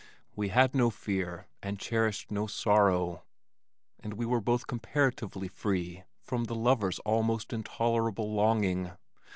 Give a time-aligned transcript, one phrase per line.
[0.35, 3.23] We had no fear and cherished no sorrow,
[3.99, 8.93] and we were both comparatively free from the lover's almost intolerable longing.